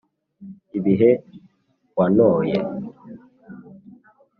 ibihe 0.77 1.09
wantoye, 1.97 2.57